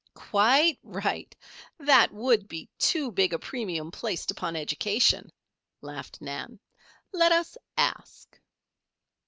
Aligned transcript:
"Quite 0.15 0.79
right. 0.81 1.35
That 1.77 2.11
would 2.11 2.47
be 2.47 2.67
too 2.79 3.11
big 3.11 3.33
a 3.33 3.37
premium 3.37 3.91
placed 3.91 4.31
upon 4.31 4.55
education," 4.55 5.31
laughed 5.81 6.19
Nan. 6.21 6.59
"Let 7.13 7.31
us 7.31 7.55
ask." 7.77 8.41